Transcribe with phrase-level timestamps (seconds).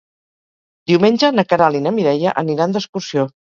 [0.93, 3.33] Diumenge na Queralt i na Mireia aniran d'excursió.